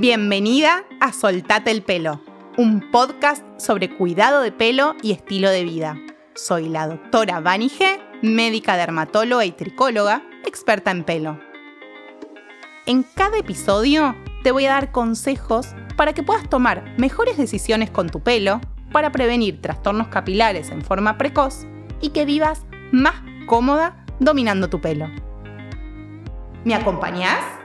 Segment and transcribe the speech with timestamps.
[0.00, 2.20] Bienvenida a Soltate el pelo,
[2.56, 5.98] un podcast sobre cuidado de pelo y estilo de vida.
[6.36, 11.40] Soy la doctora Vani G, médica dermatóloga y tricóloga, experta en pelo.
[12.86, 14.14] En cada episodio
[14.44, 18.60] te voy a dar consejos para que puedas tomar mejores decisiones con tu pelo,
[18.92, 21.66] para prevenir trastornos capilares en forma precoz
[22.00, 25.10] y que vivas más cómoda dominando tu pelo.
[26.62, 27.57] ¿Me acompañás?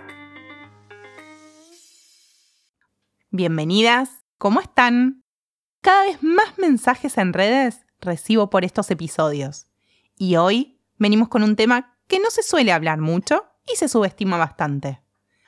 [3.36, 5.24] Bienvenidas, ¿cómo están?
[5.82, 9.66] Cada vez más mensajes en redes recibo por estos episodios.
[10.16, 14.38] Y hoy venimos con un tema que no se suele hablar mucho y se subestima
[14.38, 15.02] bastante.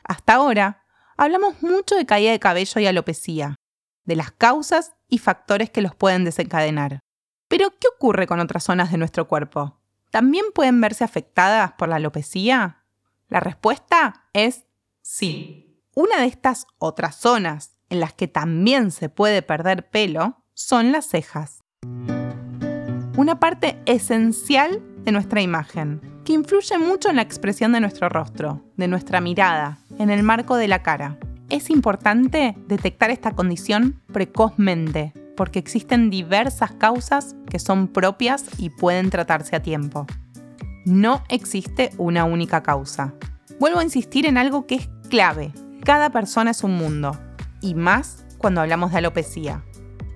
[0.03, 0.83] Hasta ahora
[1.15, 3.55] hablamos mucho de caída de cabello y alopecia,
[4.03, 7.01] de las causas y factores que los pueden desencadenar.
[7.47, 9.79] Pero, ¿qué ocurre con otras zonas de nuestro cuerpo?
[10.09, 12.83] ¿También pueden verse afectadas por la alopecia?
[13.27, 14.65] La respuesta es
[15.03, 15.61] sí.
[15.93, 21.05] Una de estas otras zonas en las que también se puede perder pelo son las
[21.07, 21.63] cejas.
[23.17, 28.61] Una parte esencial de nuestra imagen, que influye mucho en la expresión de nuestro rostro,
[28.75, 31.17] de nuestra mirada, en el marco de la cara.
[31.49, 39.11] Es importante detectar esta condición precozmente, porque existen diversas causas que son propias y pueden
[39.11, 40.07] tratarse a tiempo.
[40.85, 43.13] No existe una única causa.
[43.59, 45.51] Vuelvo a insistir en algo que es clave.
[45.83, 47.17] Cada persona es un mundo,
[47.65, 49.63] y más cuando hablamos de alopecia.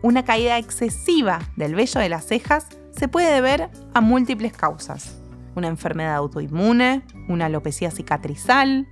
[0.03, 5.19] Una caída excesiva del vello de las cejas se puede deber a múltiples causas.
[5.55, 8.87] Una enfermedad autoinmune, una alopecia cicatrizal,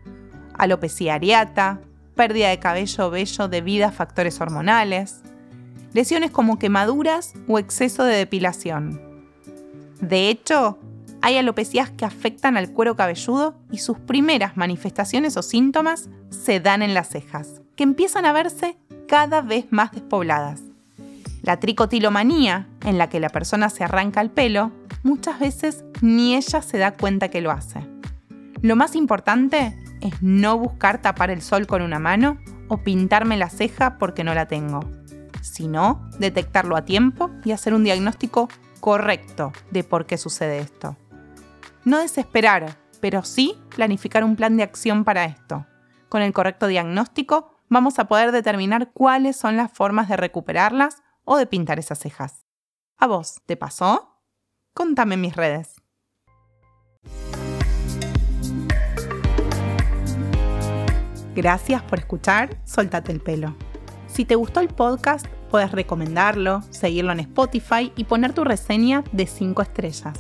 [0.56, 1.82] alopecia areata,
[2.16, 5.22] pérdida de cabello o vello debido a factores hormonales,
[5.94, 9.00] lesiones como quemaduras o exceso de depilación.
[10.02, 10.80] De hecho,
[11.22, 16.82] hay alopecias que afectan al cuero cabelludo y sus primeras manifestaciones o síntomas se dan
[16.82, 18.76] en las cejas, que empiezan a verse
[19.08, 20.62] cada vez más despobladas.
[21.44, 24.72] La tricotilomanía, en la que la persona se arranca el pelo,
[25.04, 27.88] muchas veces ni ella se da cuenta que lo hace.
[28.62, 33.50] Lo más importante es no buscar tapar el sol con una mano o pintarme la
[33.50, 34.82] ceja porque no la tengo,
[35.42, 38.50] sino detectarlo a tiempo y hacer un diagnóstico
[38.82, 40.98] correcto de por qué sucede esto.
[41.86, 45.66] No desesperar, pero sí planificar un plan de acción para esto.
[46.10, 51.38] Con el correcto diagnóstico vamos a poder determinar cuáles son las formas de recuperarlas o
[51.38, 52.46] de pintar esas cejas.
[52.98, 54.22] ¿A vos te pasó?
[54.74, 55.76] Contame en mis redes.
[61.36, 63.56] Gracias por escuchar Soltate el pelo.
[64.08, 69.28] Si te gustó el podcast, puedes recomendarlo, seguirlo en Spotify y poner tu reseña de
[69.28, 70.18] 5 estrellas.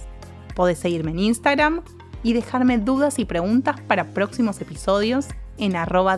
[0.55, 1.81] Puedes seguirme en Instagram
[2.21, 5.27] y dejarme dudas y preguntas para próximos episodios
[5.57, 6.17] en arroba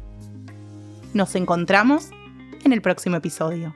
[1.13, 2.09] Nos encontramos
[2.63, 3.75] en el próximo episodio.